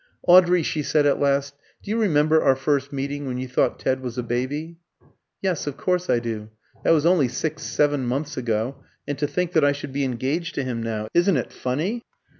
[0.23, 1.53] "Audrey," she said at last,
[1.83, 4.79] "do you remember our first meeting, when you thought Ted was a baby?"
[5.43, 6.49] "Yes, of course I do.
[6.83, 8.77] That was only six, seven months ago;
[9.07, 11.07] and to think that I should be engaged to him now!
[11.13, 12.03] Isn't it funny?"